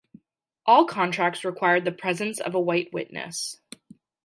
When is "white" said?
2.59-2.91